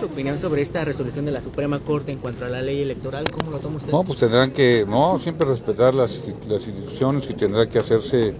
Su 0.00 0.06
opinión 0.06 0.38
sobre 0.38 0.62
esta 0.62 0.82
resolución 0.82 1.26
de 1.26 1.30
la 1.30 1.42
Suprema 1.42 1.78
Corte 1.78 2.10
en 2.10 2.16
cuanto 2.20 2.46
a 2.46 2.48
la 2.48 2.62
ley 2.62 2.80
electoral, 2.80 3.30
¿cómo 3.30 3.50
lo 3.50 3.58
toma 3.58 3.76
usted? 3.76 3.92
No, 3.92 4.02
pues 4.02 4.18
tendrán 4.18 4.50
que, 4.50 4.86
no, 4.88 5.18
siempre 5.18 5.46
respetar 5.46 5.92
las, 5.92 6.26
las 6.48 6.66
instituciones 6.66 7.28
y 7.28 7.34
tendrá 7.34 7.68
que 7.68 7.78
hacerse, 7.78 8.34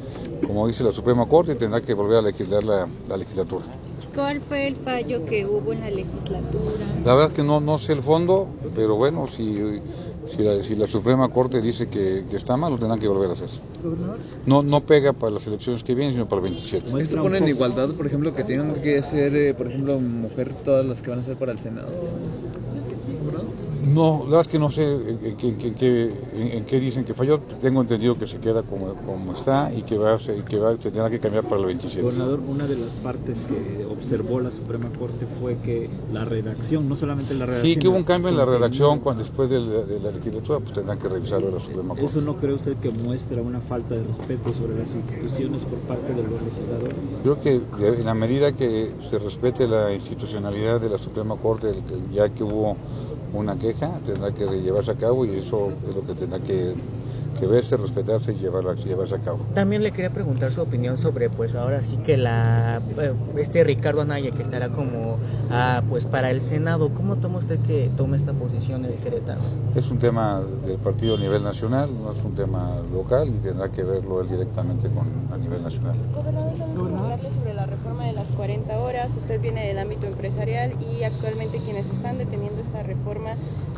como 0.46 0.66
dice 0.66 0.82
la 0.84 0.90
Suprema 0.90 1.28
Corte, 1.28 1.52
y 1.52 1.56
tendrá 1.56 1.82
que 1.82 1.92
volver 1.92 2.16
a 2.16 2.22
legislar 2.22 2.64
la, 2.64 2.88
la 3.06 3.16
legislatura. 3.18 3.66
¿Cuál 4.14 4.40
fue 4.40 4.66
el 4.66 4.76
fallo 4.76 5.24
que 5.24 5.46
hubo 5.46 5.72
en 5.72 5.80
la 5.80 5.90
legislatura? 5.90 6.86
La 7.04 7.14
verdad 7.14 7.32
que 7.32 7.42
no, 7.42 7.60
no 7.60 7.78
sé 7.78 7.92
el 7.92 8.02
fondo, 8.02 8.48
pero 8.74 8.96
bueno, 8.96 9.28
si, 9.28 9.80
si, 10.26 10.42
la, 10.42 10.62
si 10.62 10.74
la 10.74 10.86
Suprema 10.86 11.28
Corte 11.28 11.60
dice 11.60 11.88
que, 11.88 12.24
que, 12.28 12.36
está 12.36 12.56
mal, 12.56 12.72
lo 12.72 12.78
tendrán 12.78 12.98
que 12.98 13.06
volver 13.06 13.30
a 13.30 13.32
hacer. 13.34 13.48
No, 14.46 14.62
no 14.62 14.80
pega 14.80 15.12
para 15.12 15.32
las 15.32 15.46
elecciones 15.46 15.84
que 15.84 15.94
vienen, 15.94 16.14
sino 16.14 16.28
para 16.28 16.42
el 16.42 16.50
27. 16.50 17.00
¿Esto 17.00 17.22
pone 17.22 17.38
en 17.38 17.48
igualdad, 17.48 17.90
por 17.90 18.06
ejemplo, 18.06 18.34
que 18.34 18.42
tengan 18.42 18.74
que 18.74 19.02
ser, 19.02 19.34
eh, 19.36 19.54
por 19.54 19.68
ejemplo, 19.68 19.98
mujer 20.00 20.52
todas 20.64 20.84
las 20.84 21.02
que 21.02 21.10
van 21.10 21.20
a 21.20 21.22
ser 21.22 21.36
para 21.36 21.52
el 21.52 21.60
Senado? 21.60 21.88
No, 23.82 24.18
la 24.18 24.24
verdad 24.24 24.40
es 24.42 24.48
que 24.48 24.58
no 24.58 24.70
sé 24.70 24.84
en, 24.84 25.20
en, 25.24 25.38
en, 25.50 26.52
en, 26.52 26.64
qué 26.64 26.80
dicen 26.80 27.04
que 27.04 27.14
falló. 27.14 27.40
Tengo 27.60 27.80
entendido 27.80 28.18
que 28.18 28.26
se 28.26 28.38
queda 28.38 28.62
como, 28.62 28.94
como 28.94 29.32
está 29.32 29.72
y 29.72 29.82
que 29.82 29.96
va, 29.96 30.14
a 30.14 30.18
ser, 30.18 30.44
que 30.44 30.58
va 30.58 30.70
a 30.70 30.76
tener 30.76 31.10
que 31.10 31.20
cambiar 31.20 31.44
para 31.44 31.60
el 31.60 31.66
27. 31.66 32.02
Gobernador, 32.02 32.40
una 32.46 32.66
de 32.66 32.76
las 32.76 32.90
partes 33.02 33.38
que 33.40 33.84
observó 33.84 34.40
la 34.40 34.50
Suprema 34.50 34.90
Corte 34.98 35.26
fue 35.40 35.56
que 35.58 35.88
la 36.12 36.24
redacción, 36.24 36.88
no 36.88 36.96
solamente 36.96 37.34
la 37.34 37.46
redacción. 37.46 37.74
Sí, 37.74 37.80
que 37.80 37.88
hubo 37.88 37.96
un 37.96 38.04
cambio 38.04 38.30
en 38.30 38.36
la 38.36 38.44
redacción 38.44 39.00
cuando 39.00 39.22
después 39.22 39.48
de 39.48 39.60
la, 39.60 39.82
de 39.82 40.00
la 40.00 40.10
legislatura, 40.10 40.60
pues 40.60 40.72
tendrán 40.72 40.98
que 40.98 41.08
revisarlo 41.08 41.50
la 41.50 41.60
Suprema 41.60 41.88
Corte. 41.88 42.04
¿Eso 42.04 42.20
no 42.20 42.36
cree 42.36 42.54
usted 42.54 42.76
que 42.76 42.90
muestra 42.90 43.40
una 43.40 43.60
falta 43.60 43.94
de 43.94 44.04
respeto 44.04 44.52
sobre 44.52 44.78
las 44.78 44.94
instituciones 44.94 45.64
por 45.64 45.78
parte 45.80 46.14
de 46.14 46.22
los 46.22 46.42
legisladores? 46.42 46.96
Creo 47.22 47.40
que 47.40 47.98
en 47.98 48.04
la 48.04 48.14
medida 48.14 48.52
que 48.52 48.92
se 48.98 49.18
respete 49.18 49.66
la 49.66 49.92
institucionalidad 49.92 50.80
de 50.80 50.88
la 50.88 50.98
Suprema 50.98 51.36
Corte, 51.36 51.72
ya 52.12 52.28
que 52.28 52.42
hubo 52.42 52.76
una 53.32 53.56
tendrá 53.74 54.32
que 54.32 54.46
llevarse 54.60 54.90
a 54.90 54.94
cabo 54.94 55.24
y 55.24 55.38
eso 55.38 55.72
es 55.88 55.94
lo 55.94 56.06
que 56.06 56.14
tendrá 56.14 56.38
que, 56.40 56.74
que 57.40 57.46
verse, 57.46 57.76
respetarse 57.76 58.32
y 58.32 58.36
llevarla, 58.36 58.74
llevarse 58.74 59.14
a 59.14 59.18
cabo. 59.18 59.38
También 59.54 59.82
le 59.82 59.92
quería 59.92 60.10
preguntar 60.10 60.52
su 60.52 60.60
opinión 60.60 60.98
sobre, 60.98 61.30
pues 61.30 61.54
ahora 61.54 61.82
sí 61.82 61.96
que 61.98 62.16
la 62.16 62.82
este 63.36 63.64
Ricardo 63.64 64.02
Anaya 64.02 64.30
que 64.30 64.42
estará 64.42 64.68
como 64.68 65.18
ah, 65.50 65.82
pues 65.88 66.04
para 66.04 66.30
el 66.30 66.42
Senado, 66.42 66.90
¿cómo 66.90 67.16
toma 67.16 67.38
usted 67.38 67.58
que 67.60 67.90
tome 67.96 68.18
esta 68.18 68.34
posición 68.34 68.84
en 68.84 68.92
Querétaro? 68.98 69.40
Es 69.74 69.90
un 69.90 69.98
tema 69.98 70.42
del 70.66 70.76
partido 70.78 71.16
a 71.16 71.18
nivel 71.18 71.42
nacional, 71.42 71.90
no 72.02 72.12
es 72.12 72.22
un 72.22 72.34
tema 72.34 72.80
local 72.92 73.28
y 73.28 73.38
tendrá 73.38 73.70
que 73.70 73.82
verlo 73.82 74.20
él 74.20 74.28
directamente 74.28 74.88
con, 74.90 75.06
a 75.32 75.38
nivel 75.38 75.62
nacional. 75.62 75.96
Gobernador, 76.14 76.52
preguntarle 76.54 77.30
sobre 77.30 77.54
la 77.54 77.66
reforma 77.66 78.04
de 78.04 78.12
las 78.12 78.32
40 78.32 78.78
horas, 78.78 79.14
usted 79.16 79.40
viene 79.40 79.66
del 79.66 79.78
ámbito 79.78 80.06
empresarial 80.06 80.72
y 80.80 81.04
actualmente 81.04 81.58
quienes 81.58 81.86
están 81.88 82.18
deteniendo 82.18 82.60
esta 82.60 82.82
reforma 82.82 83.30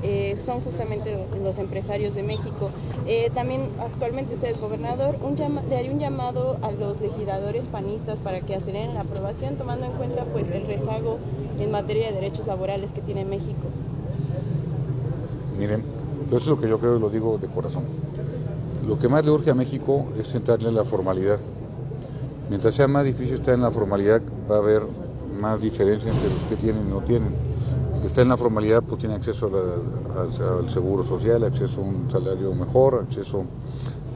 eh, 0.02 0.36
son 0.40 0.60
justamente 0.62 1.16
los 1.42 1.58
empresarios 1.58 2.14
de 2.14 2.22
México. 2.24 2.70
Eh, 3.06 3.30
también 3.34 3.51
actualmente 3.80 4.34
usted 4.34 4.48
es 4.48 4.60
gobernador, 4.60 5.16
un 5.22 5.36
le 5.68 5.76
haría 5.76 5.92
un 5.92 5.98
llamado 5.98 6.58
a 6.62 6.70
los 6.72 7.00
legisladores 7.00 7.68
panistas 7.68 8.20
para 8.20 8.40
que 8.40 8.54
aceleren 8.54 8.94
la 8.94 9.00
aprobación, 9.00 9.56
tomando 9.56 9.86
en 9.86 9.92
cuenta 9.92 10.24
pues 10.24 10.50
el 10.50 10.66
rezago 10.66 11.18
en 11.58 11.70
materia 11.70 12.08
de 12.08 12.14
derechos 12.14 12.46
laborales 12.46 12.92
que 12.92 13.00
tiene 13.00 13.24
México. 13.24 13.68
Miren, 15.58 15.82
eso 16.28 16.36
es 16.36 16.46
lo 16.46 16.60
que 16.60 16.68
yo 16.68 16.78
creo 16.78 16.96
y 16.96 17.00
lo 17.00 17.10
digo 17.10 17.38
de 17.38 17.46
corazón. 17.48 17.84
Lo 18.86 18.98
que 18.98 19.08
más 19.08 19.24
le 19.24 19.30
urge 19.30 19.50
a 19.50 19.54
México 19.54 20.06
es 20.18 20.34
entrarle 20.34 20.68
en 20.68 20.74
la 20.74 20.84
formalidad. 20.84 21.38
Mientras 22.48 22.74
sea 22.74 22.88
más 22.88 23.04
difícil 23.04 23.34
estar 23.34 23.54
en 23.54 23.62
la 23.62 23.70
formalidad, 23.70 24.20
va 24.50 24.56
a 24.56 24.58
haber 24.58 24.82
más 25.40 25.60
diferencia 25.60 26.10
entre 26.10 26.30
los 26.30 26.42
que 26.44 26.56
tienen 26.56 26.86
y 26.86 26.90
no 26.90 27.00
tienen. 27.00 27.51
Si 28.02 28.08
está 28.08 28.22
en 28.22 28.30
la 28.30 28.36
formalidad, 28.36 28.82
pues 28.82 28.98
tiene 28.98 29.14
acceso 29.14 29.48
al, 30.18 30.68
seguro 30.68 31.04
social, 31.04 31.44
acceso 31.44 31.80
a 31.80 31.84
un 31.84 32.10
salario 32.10 32.52
mejor, 32.52 33.06
acceso 33.06 33.44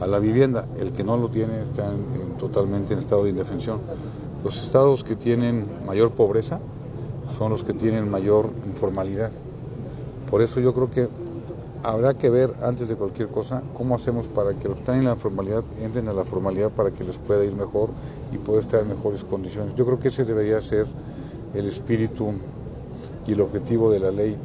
a 0.01 0.07
la 0.07 0.19
vivienda. 0.19 0.67
El 0.77 0.91
que 0.91 1.05
no 1.05 1.15
lo 1.15 1.29
tiene 1.29 1.63
está 1.63 1.87
en, 1.87 2.35
totalmente 2.37 2.95
en 2.95 2.99
estado 2.99 3.23
de 3.23 3.29
indefensión. 3.29 3.79
Los 4.43 4.61
estados 4.61 5.05
que 5.05 5.15
tienen 5.15 5.65
mayor 5.85 6.11
pobreza 6.11 6.59
son 7.37 7.49
los 7.49 7.63
que 7.63 7.71
tienen 7.71 8.11
mayor 8.11 8.49
informalidad. 8.67 9.31
Por 10.29 10.41
eso 10.41 10.59
yo 10.59 10.73
creo 10.73 10.91
que 10.91 11.07
habrá 11.81 12.15
que 12.15 12.29
ver 12.29 12.55
antes 12.61 12.89
de 12.89 12.95
cualquier 12.95 13.29
cosa 13.29 13.63
cómo 13.73 13.95
hacemos 13.95 14.27
para 14.27 14.53
que 14.53 14.67
los 14.67 14.75
que 14.75 14.81
están 14.81 14.97
en 14.97 15.05
la 15.05 15.15
formalidad 15.15 15.63
entren 15.81 16.09
a 16.09 16.13
la 16.13 16.25
formalidad 16.25 16.71
para 16.71 16.91
que 16.91 17.05
les 17.05 17.17
pueda 17.17 17.45
ir 17.45 17.53
mejor 17.53 17.91
y 18.33 18.37
pueda 18.37 18.59
estar 18.59 18.81
en 18.81 18.89
mejores 18.89 19.23
condiciones. 19.23 19.75
Yo 19.75 19.85
creo 19.85 19.97
que 19.97 20.09
ese 20.09 20.25
debería 20.25 20.59
ser 20.59 20.87
el 21.53 21.67
espíritu 21.69 22.33
y 23.27 23.33
el 23.33 23.41
objetivo 23.41 23.91
de 23.91 23.99
la 23.99 24.11
ley. 24.11 24.35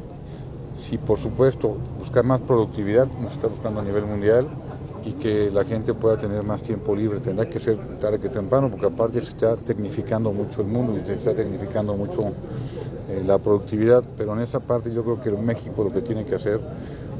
Si 0.77 0.97
por 0.97 1.17
supuesto 1.17 1.77
buscar 1.97 2.23
más 2.25 2.41
productividad, 2.41 3.07
nos 3.21 3.33
está 3.33 3.47
buscando 3.47 3.79
a 3.79 3.83
nivel 3.83 4.05
mundial, 4.05 4.47
y 5.05 5.13
que 5.13 5.51
la 5.51 5.65
gente 5.65 5.93
pueda 5.93 6.17
tener 6.17 6.43
más 6.43 6.61
tiempo 6.61 6.95
libre. 6.95 7.19
Tendrá 7.19 7.49
que 7.49 7.59
ser 7.59 7.77
tarde 7.99 8.19
que 8.19 8.29
temprano, 8.29 8.69
porque 8.69 8.85
aparte 8.85 9.21
se 9.21 9.31
está 9.31 9.55
tecnificando 9.55 10.31
mucho 10.31 10.61
el 10.61 10.67
mundo 10.67 10.97
y 10.97 11.05
se 11.05 11.15
está 11.15 11.33
tecnificando 11.33 11.95
mucho 11.95 12.31
eh, 13.09 13.21
la 13.25 13.37
productividad, 13.37 14.03
pero 14.17 14.33
en 14.33 14.41
esa 14.41 14.59
parte 14.59 14.93
yo 14.93 15.03
creo 15.03 15.21
que 15.21 15.31
México 15.31 15.83
lo 15.83 15.91
que 15.91 16.01
tiene 16.01 16.25
que 16.25 16.35
hacer, 16.35 16.59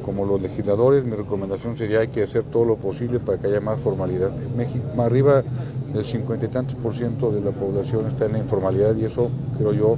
como 0.06 0.25
los 0.25 0.41
legisladores, 0.41 1.06
mi 1.06 1.16
recomendación 1.16 1.78
sería 1.78 2.00
hay 2.00 2.09
que 2.09 2.23
hacer 2.23 2.44
todo 2.44 2.66
lo 2.66 2.75
posible 2.75 3.19
para 3.19 3.38
que 3.38 3.47
haya 3.47 3.62
más 3.62 3.79
formalidad. 3.79 4.31
México, 4.56 4.84
más 4.96 5.07
arriba 5.07 5.44
del 5.94 6.06
cincuenta 6.06 6.46
y 6.46 6.50
tantos 6.50 6.75
por 6.75 6.94
ciento 6.94 7.31
de 7.31 7.41
la 7.41 7.52
población 7.52 8.07
está 8.07 8.25
en 8.25 8.34
la 8.34 8.40
informalidad 8.40 8.96
y 8.96 9.06
eso 9.06 9.29
creo 9.57 9.73
yo 9.73 9.97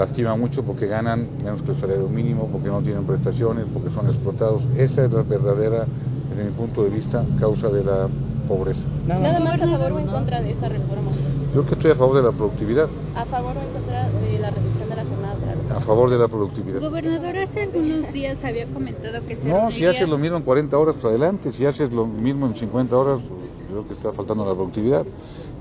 lastima 0.00 0.34
mucho 0.34 0.62
porque 0.62 0.86
ganan 0.86 1.28
menos 1.44 1.60
que 1.60 1.72
el 1.72 1.76
salario 1.76 2.08
mínimo, 2.08 2.48
porque 2.50 2.68
no 2.68 2.80
tienen 2.80 3.04
prestaciones, 3.04 3.66
porque 3.68 3.90
son 3.90 4.06
explotados. 4.06 4.62
Esa 4.78 5.04
es 5.04 5.12
la 5.12 5.22
verdadera 5.22 5.84
desde 6.30 6.44
mi 6.44 6.50
punto 6.52 6.84
de 6.84 6.88
vista, 6.88 7.22
causa 7.38 7.68
de 7.68 7.84
la 7.84 8.08
pobreza. 8.48 8.80
Nada, 9.06 9.20
Nada 9.20 9.40
más 9.40 9.60
a 9.60 9.68
favor 9.68 9.92
o 9.92 9.98
en 9.98 10.06
contra 10.06 10.40
de 10.40 10.52
esta 10.52 10.70
reforma. 10.70 11.10
Yo 11.54 11.66
que 11.66 11.74
estoy 11.74 11.90
a 11.90 11.94
favor 11.94 12.16
de 12.16 12.22
la 12.22 12.32
productividad. 12.32 12.88
¿A 13.14 13.26
favor 13.26 13.54
o 13.58 13.60
en 13.60 13.68
contra 13.72 14.08
de 14.08 14.38
la 14.38 14.50
reducción 14.50 14.88
de 14.88 14.96
la 14.96 15.04
jornada 15.04 15.34
laboral? 15.34 15.58
A 15.74 15.80
favor 15.80 16.10
de 16.10 16.18
la 16.18 16.28
productividad. 16.28 16.80
Gobernador, 16.80 17.36
hace 17.38 17.62
algunos 17.62 18.12
días 18.12 18.36
había 18.44 18.66
comentado 18.66 19.24
que 19.26 19.36
se 19.36 19.48
No, 19.48 19.54
reuniría... 19.54 19.70
si 19.70 19.84
haces 19.96 20.08
lo 20.08 20.18
mismo 20.18 20.36
en 20.36 20.42
40 20.42 20.76
horas, 20.78 20.96
pues 21.00 21.06
adelante. 21.06 21.52
Si 21.52 21.64
haces 21.64 21.92
lo 21.92 22.06
mismo 22.06 22.46
en 22.46 22.56
50 22.56 22.96
horas, 22.96 23.20
pues 23.20 23.40
creo 23.68 23.86
que 23.86 23.94
está 23.94 24.12
faltando 24.12 24.44
la 24.44 24.54
productividad. 24.54 25.06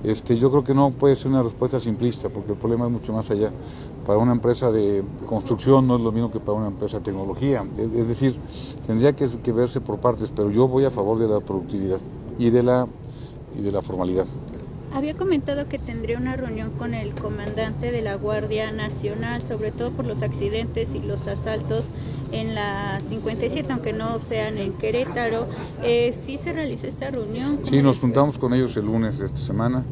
Este, 0.04 0.38
yo 0.38 0.50
creo 0.50 0.64
que 0.64 0.74
no 0.74 0.92
puede 0.92 1.16
ser 1.16 1.28
una 1.28 1.44
respuesta 1.44 1.80
simplista, 1.80 2.30
porque 2.30 2.54
el 2.54 2.58
problema 2.58 2.86
es 2.86 2.92
mucho 2.92 3.14
más 3.14 3.30
allá. 3.30 3.52
Para 4.06 4.18
una 4.18 4.32
empresa 4.32 4.72
de 4.72 5.04
construcción 5.28 5.86
no 5.88 5.98
es 5.98 6.02
lo 6.02 6.12
mismo 6.12 6.32
que 6.32 6.40
para 6.40 6.54
una 6.58 6.68
empresa 6.68 6.98
de 6.98 7.04
tecnología. 7.04 7.66
Es, 7.78 7.92
es 7.92 8.08
decir, 8.08 8.36
tendría 8.88 9.14
que, 9.14 9.28
que, 9.28 9.52
verse 9.52 9.80
por 9.82 10.00
partes, 10.00 10.32
pero 10.36 10.50
yo 10.50 10.68
voy 10.68 10.86
a 10.86 10.92
favor 10.92 11.20
de 11.20 11.28
la 11.28 11.40
productividad 11.40 12.00
y 12.40 12.50
de 12.50 12.64
la, 12.64 12.88
y 13.58 13.62
de 13.62 13.72
la 13.72 13.82
formalidad. 13.82 14.26
Había 14.92 15.14
comentado 15.14 15.68
que 15.68 15.78
tendría 15.78 16.18
una 16.18 16.36
reunión 16.36 16.72
con 16.72 16.96
el 16.96 17.14
comandante 17.14 17.92
de 17.92 18.02
la 18.02 18.16
Guardia 18.16 18.72
Nacional, 18.72 19.42
sobre 19.44 19.72
todo 19.72 19.92
por 19.92 20.06
los 20.06 20.22
accidentes 20.24 20.90
y 20.94 21.00
los 21.00 21.28
asaltos 21.28 21.86
en 22.32 22.56
la 22.56 23.00
57, 23.08 23.72
aunque 23.72 23.94
no 23.94 24.20
sean 24.20 24.58
en 24.58 24.74
Querétaro. 24.74 25.48
Eh, 25.84 26.16
¿Sí 26.26 26.38
se 26.38 26.54
realiza 26.54 26.88
esta 26.88 27.12
reunión? 27.12 27.60
Sí, 27.64 27.82
nos 27.84 28.00
juntamos 28.00 28.40
con 28.40 28.54
ellos 28.54 28.76
el 28.78 28.86
lunes 28.86 29.20
de 29.20 29.28
esta 29.28 29.38
semana. 29.38 29.84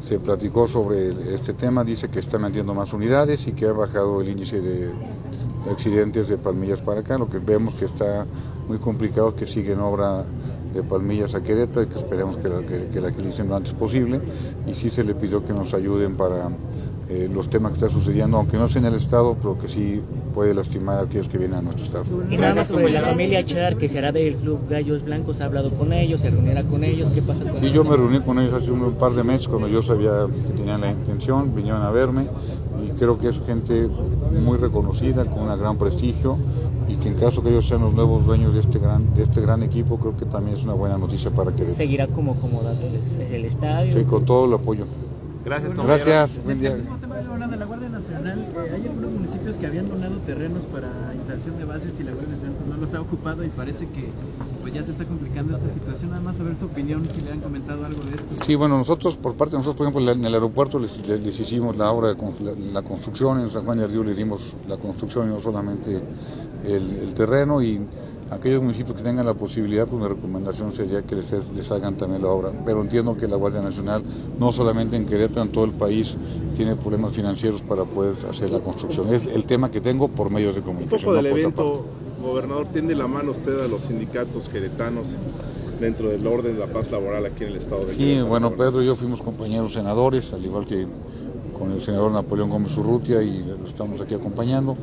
Se 0.00 0.20
platicó 0.20 0.68
sobre 0.68 1.34
este 1.34 1.52
tema, 1.52 1.82
dice 1.82 2.08
que 2.08 2.20
están 2.20 2.42
metiendo 2.42 2.72
más 2.72 2.92
unidades 2.92 3.48
y 3.48 3.52
que 3.52 3.66
ha 3.66 3.72
bajado 3.72 4.20
el 4.20 4.28
índice 4.28 4.60
de, 4.60 4.86
de 4.86 5.70
accidentes 5.70 6.28
de 6.28 6.38
Palmillas 6.38 6.80
para 6.82 7.00
acá. 7.00 7.18
Lo 7.18 7.28
que 7.28 7.38
vemos 7.38 7.74
que 7.74 7.86
está 7.86 8.24
muy 8.68 8.78
complicado, 8.78 9.34
que 9.34 9.46
sigue 9.46 9.72
en 9.72 9.80
obra 9.80 10.24
de 10.76 10.82
Palmillas 10.82 11.34
a 11.34 11.42
Querétaro 11.42 11.82
y 11.82 11.86
que 11.86 11.98
esperemos 11.98 12.36
que 12.38 12.48
la, 12.48 12.60
que, 12.62 12.88
que 12.92 13.00
la 13.00 13.08
agilicen 13.08 13.48
lo 13.48 13.56
antes 13.56 13.72
posible. 13.72 14.20
Y 14.66 14.74
sí 14.74 14.90
se 14.90 15.04
le 15.04 15.14
pidió 15.14 15.44
que 15.44 15.52
nos 15.52 15.74
ayuden 15.74 16.16
para 16.16 16.50
eh, 17.08 17.30
los 17.32 17.48
temas 17.48 17.70
que 17.70 17.76
están 17.76 17.90
sucediendo, 17.90 18.36
aunque 18.36 18.56
no 18.56 18.66
sea 18.66 18.80
en 18.80 18.88
el 18.88 18.94
Estado, 18.94 19.36
pero 19.40 19.56
que 19.56 19.68
sí 19.68 20.00
puede 20.34 20.52
lastimar 20.52 20.98
a 20.98 21.02
aquellos 21.02 21.28
que 21.28 21.38
vienen 21.38 21.58
a 21.58 21.62
nuestro 21.62 21.84
Estado. 21.84 22.04
Y 22.28 22.36
nada 22.36 22.54
más 22.56 22.66
sobre 22.66 22.90
la 22.90 23.02
familia 23.02 23.44
Char, 23.44 23.76
que 23.76 23.88
se 23.88 23.98
hará 23.98 24.10
del 24.10 24.34
Club 24.34 24.68
Gallos 24.68 25.04
Blancos, 25.04 25.40
ha 25.40 25.44
hablado 25.44 25.70
con 25.70 25.92
ellos, 25.92 26.20
se 26.20 26.30
reunirá 26.30 26.64
con 26.64 26.82
ellos, 26.82 27.08
¿qué 27.10 27.22
pasa 27.22 27.44
con 27.44 27.60
Sí, 27.60 27.70
yo 27.70 27.84
me 27.84 27.96
reuní 27.96 28.20
con 28.22 28.40
ellos 28.40 28.54
hace 28.54 28.72
un, 28.72 28.82
un 28.82 28.94
par 28.94 29.12
de 29.12 29.22
meses 29.22 29.46
cuando 29.46 29.68
yo 29.68 29.82
sabía 29.82 30.26
que 30.48 30.52
tenían 30.54 30.80
la 30.80 30.90
intención, 30.90 31.54
vinieron 31.54 31.82
a 31.82 31.90
verme 31.92 32.26
y 32.84 32.90
creo 32.98 33.18
que 33.18 33.28
es 33.28 33.40
gente 33.46 33.88
muy 34.32 34.58
reconocida, 34.58 35.24
con 35.26 35.48
un 35.48 35.58
gran 35.60 35.78
prestigio 35.78 36.36
y 36.88 36.96
que 36.96 37.08
en 37.08 37.14
caso 37.14 37.42
que 37.42 37.48
ellos 37.48 37.66
sean 37.66 37.82
los 37.82 37.94
nuevos 37.94 38.24
dueños 38.24 38.54
de 38.54 38.60
este 38.60 38.78
gran 38.78 39.12
de 39.14 39.24
este 39.24 39.40
gran 39.40 39.62
equipo, 39.62 39.98
creo 39.98 40.16
que 40.16 40.24
también 40.26 40.56
es 40.56 40.64
una 40.64 40.74
buena 40.74 40.96
noticia 40.98 41.30
para 41.30 41.52
que 41.52 41.72
seguirá 41.72 42.06
como 42.06 42.32
acomodando 42.32 42.86
el, 42.86 43.22
el 43.22 43.44
estadio. 43.44 43.92
Sí, 43.92 44.04
con 44.04 44.24
todo 44.24 44.46
el 44.46 44.54
apoyo. 44.54 44.86
Gracias, 45.44 45.74
Gracias, 45.76 46.44
buen 46.44 46.58
día. 46.58 46.76
Eh, 48.08 48.70
hay 48.74 48.86
algunos 48.86 49.10
municipios 49.10 49.56
que 49.56 49.66
habían 49.66 49.88
donado 49.88 50.16
terrenos 50.20 50.62
para 50.64 50.88
instalación 51.14 51.58
de 51.58 51.64
bases 51.64 51.92
y 51.98 52.02
la 52.04 52.12
Guardia 52.12 52.36
pues, 52.38 52.68
no 52.68 52.76
los 52.76 52.94
ha 52.94 53.00
ocupado 53.00 53.44
y 53.44 53.48
parece 53.48 53.88
que 53.88 54.10
pues 54.62 54.74
ya 54.74 54.82
se 54.82 54.92
está 54.92 55.04
complicando 55.04 55.56
esta 55.56 55.68
situación. 55.68 56.10
Nada 56.10 56.22
más 56.22 56.36
saber 56.36 56.56
su 56.56 56.66
opinión, 56.66 57.04
si 57.14 57.20
le 57.20 57.32
han 57.32 57.40
comentado 57.40 57.84
algo 57.84 58.02
de 58.04 58.16
esto. 58.16 58.44
Sí, 58.44 58.54
bueno, 58.54 58.78
nosotros, 58.78 59.16
por 59.16 59.34
parte 59.34 59.52
de 59.52 59.58
nosotros, 59.58 59.76
por 59.76 60.02
ejemplo, 60.02 60.12
en 60.12 60.24
el 60.24 60.34
aeropuerto 60.34 60.78
les, 60.78 61.06
les 61.06 61.40
hicimos 61.40 61.76
la 61.76 61.90
obra 61.90 62.14
de 62.14 62.16
la, 62.40 62.52
la, 62.72 62.82
construcción, 62.82 63.40
en 63.40 63.50
San 63.50 63.64
Juan 63.64 63.78
de 63.78 63.86
Río 63.86 64.04
le 64.04 64.14
dimos 64.14 64.56
la 64.68 64.76
construcción 64.76 65.28
y 65.28 65.34
no 65.34 65.40
solamente 65.40 66.00
el, 66.64 66.96
el 67.02 67.14
terreno 67.14 67.62
y 67.62 67.80
aquellos 68.30 68.62
municipios 68.62 68.96
que 68.96 69.02
tengan 69.02 69.26
la 69.26 69.34
posibilidad, 69.34 69.86
pues 69.86 70.02
mi 70.02 70.08
recomendación 70.08 70.72
sería 70.72 71.02
que 71.02 71.16
les, 71.16 71.32
les, 71.54 71.70
hagan 71.70 71.96
también 71.96 72.22
la 72.22 72.28
obra. 72.28 72.52
Pero 72.64 72.82
entiendo 72.82 73.16
que 73.16 73.28
la 73.28 73.36
Guardia 73.36 73.62
Nacional, 73.62 74.02
no 74.38 74.52
solamente 74.52 74.96
en 74.96 75.06
Querétaro, 75.06 75.42
en 75.42 75.52
todo 75.52 75.64
el 75.64 75.72
país, 75.72 76.16
tiene 76.54 76.76
problemas 76.76 77.12
financieros 77.12 77.62
para 77.62 77.84
poder 77.84 78.14
hacer 78.28 78.50
la 78.50 78.60
construcción. 78.60 79.12
Es 79.12 79.26
el 79.26 79.44
tema 79.44 79.70
que 79.70 79.80
tengo 79.80 80.08
por 80.08 80.30
medios 80.30 80.54
de 80.54 80.62
comunicación. 80.62 81.00
Un 81.00 81.04
poco 81.04 81.14
del 81.14 81.26
evento, 81.26 81.84
gobernador, 82.22 82.66
tiende 82.72 82.94
la 82.94 83.06
mano 83.06 83.32
usted 83.32 83.60
a 83.60 83.68
los 83.68 83.82
sindicatos 83.82 84.48
queretanos 84.48 85.08
dentro 85.80 86.08
del 86.08 86.26
orden 86.26 86.54
de 86.54 86.66
la 86.66 86.72
paz 86.72 86.90
laboral 86.90 87.26
aquí 87.26 87.44
en 87.44 87.50
el 87.50 87.56
estado 87.56 87.84
de 87.84 87.92
Sí, 87.92 87.98
Querétaro, 87.98 88.26
bueno, 88.26 88.50
Pedro 88.52 88.82
y 88.82 88.86
yo 88.86 88.96
fuimos 88.96 89.20
compañeros 89.20 89.74
senadores, 89.74 90.32
al 90.32 90.44
igual 90.44 90.66
que 90.66 90.86
con 91.58 91.72
el 91.72 91.80
senador 91.80 92.12
Napoleón 92.12 92.50
Gómez 92.50 92.76
Urrutia 92.76 93.22
y 93.22 93.42
lo 93.44 93.66
estamos 93.66 94.00
aquí 94.00 94.14
acompañando. 94.14 94.76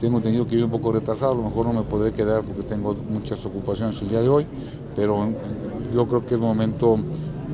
Tengo 0.00 0.18
entendido 0.18 0.46
que 0.46 0.56
yo 0.56 0.64
un 0.64 0.70
poco 0.70 0.92
retrasado, 0.92 1.32
a 1.32 1.34
lo 1.34 1.42
mejor 1.42 1.66
no 1.66 1.72
me 1.72 1.82
podré 1.82 2.12
quedar 2.12 2.42
porque 2.42 2.62
tengo 2.62 2.94
muchas 3.08 3.44
ocupaciones 3.44 4.00
el 4.02 4.08
día 4.08 4.20
de 4.20 4.28
hoy, 4.28 4.46
pero 4.94 5.28
yo 5.94 6.06
creo 6.06 6.24
que 6.24 6.34
es 6.34 6.40
momento 6.40 6.98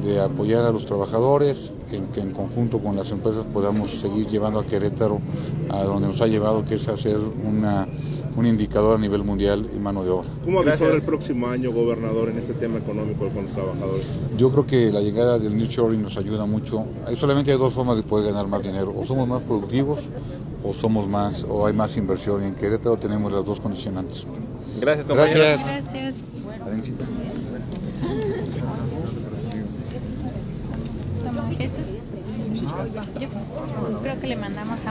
de 0.04 0.20
apoyar 0.20 0.64
a 0.64 0.72
los 0.72 0.84
trabajadores, 0.84 1.72
en 1.90 2.06
que 2.08 2.20
en 2.20 2.32
conjunto 2.32 2.78
con 2.78 2.96
las 2.96 3.10
empresas 3.10 3.44
podamos 3.46 3.90
seguir 3.90 4.26
llevando 4.26 4.60
a 4.60 4.64
Querétaro 4.64 5.20
a 5.70 5.84
donde 5.84 6.08
nos 6.08 6.20
ha 6.20 6.26
llevado, 6.26 6.64
que 6.64 6.74
es 6.74 6.86
hacer 6.88 7.16
una, 7.16 7.88
un 8.36 8.46
indicador 8.46 8.96
a 8.96 9.00
nivel 9.00 9.24
mundial 9.24 9.68
en 9.72 9.82
mano 9.82 10.04
de 10.04 10.10
obra. 10.10 10.28
¿Cómo 10.44 10.60
avisar 10.60 10.92
el 10.92 11.02
próximo 11.02 11.48
año, 11.48 11.72
gobernador, 11.72 12.28
en 12.28 12.38
este 12.38 12.52
tema 12.54 12.78
económico 12.78 13.28
con 13.28 13.44
los 13.44 13.54
trabajadores? 13.54 14.06
Yo 14.36 14.50
creo 14.52 14.66
que 14.66 14.92
la 14.92 15.00
llegada 15.00 15.38
del 15.38 15.56
New 15.56 15.66
Shoring 15.66 16.02
nos 16.02 16.16
ayuda 16.16 16.44
mucho. 16.44 16.84
Hay 17.06 17.16
solamente 17.16 17.50
hay 17.50 17.58
dos 17.58 17.72
formas 17.72 17.96
de 17.96 18.02
poder 18.02 18.32
ganar 18.32 18.46
más 18.46 18.62
dinero. 18.62 18.92
O 18.94 19.04
somos 19.04 19.26
más 19.26 19.42
productivos 19.42 20.00
o 20.62 20.72
somos 20.74 21.08
más 21.08 21.44
o 21.48 21.66
hay 21.66 21.72
más 21.72 21.96
inversión. 21.96 22.42
Y 22.42 22.46
en 22.46 22.54
Querétaro 22.54 22.98
tenemos 22.98 23.32
las 23.32 23.44
dos 23.44 23.58
condicionantes. 23.60 24.26
Gracias. 24.80 25.06
Gracias. 25.06 25.66
Gracias. 25.66 26.14
Jesús. 31.56 31.96
Yo 33.20 33.28
creo 34.02 34.20
que 34.20 34.26
le 34.26 34.36
mandamos 34.36 34.78
a 34.78 34.82